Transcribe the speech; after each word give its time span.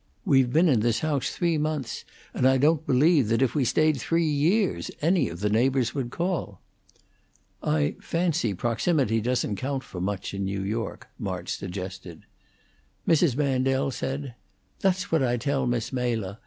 We've 0.25 0.51
been 0.51 0.67
in 0.67 0.79
this 0.79 1.01
house 1.01 1.29
three 1.29 1.59
months, 1.59 2.05
and 2.33 2.47
I 2.47 2.57
don't 2.57 2.87
believe 2.87 3.27
that 3.27 3.43
if 3.43 3.53
we 3.53 3.63
stayed 3.63 4.01
three 4.01 4.25
years 4.25 4.89
any 4.99 5.29
of 5.29 5.41
the 5.41 5.49
neighbors 5.51 5.93
would 5.93 6.09
call." 6.09 6.59
"I 7.61 7.97
fancy 8.01 8.55
proximity 8.55 9.21
doesn't 9.21 9.57
count 9.57 9.83
for 9.83 10.01
much 10.01 10.33
in 10.33 10.43
New 10.45 10.63
York," 10.63 11.07
March 11.19 11.55
suggested. 11.55 12.23
Mrs. 13.07 13.35
Mandel 13.37 13.91
said: 13.91 14.33
"That's 14.79 15.11
what 15.11 15.21
I 15.21 15.37
tell 15.37 15.67
Miss 15.67 15.93
Mela. 15.93 16.39